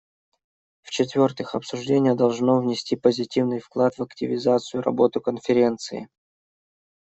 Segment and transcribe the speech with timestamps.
[0.81, 6.09] В-четвертых, обсуждение должно внести позитивный вклад в активизацию работы Конференции.